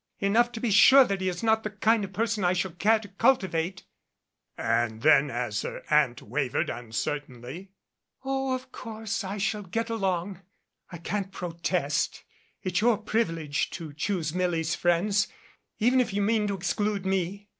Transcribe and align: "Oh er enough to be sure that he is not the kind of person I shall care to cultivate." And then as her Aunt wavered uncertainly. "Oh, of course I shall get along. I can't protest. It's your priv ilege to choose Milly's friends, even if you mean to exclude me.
"Oh 0.19 0.25
er 0.25 0.27
enough 0.29 0.51
to 0.53 0.59
be 0.59 0.71
sure 0.71 1.03
that 1.03 1.21
he 1.21 1.29
is 1.29 1.43
not 1.43 1.61
the 1.61 1.69
kind 1.69 2.03
of 2.03 2.11
person 2.11 2.43
I 2.43 2.53
shall 2.53 2.71
care 2.71 2.97
to 3.01 3.07
cultivate." 3.07 3.83
And 4.57 5.03
then 5.03 5.29
as 5.29 5.61
her 5.61 5.83
Aunt 5.91 6.23
wavered 6.23 6.71
uncertainly. 6.71 7.69
"Oh, 8.25 8.55
of 8.55 8.71
course 8.71 9.23
I 9.23 9.37
shall 9.37 9.61
get 9.61 9.91
along. 9.91 10.41
I 10.91 10.97
can't 10.97 11.31
protest. 11.31 12.23
It's 12.63 12.81
your 12.81 12.97
priv 12.97 13.27
ilege 13.29 13.69
to 13.77 13.93
choose 13.93 14.33
Milly's 14.33 14.73
friends, 14.73 15.27
even 15.77 16.01
if 16.01 16.13
you 16.15 16.23
mean 16.23 16.47
to 16.47 16.55
exclude 16.55 17.05
me. 17.05 17.49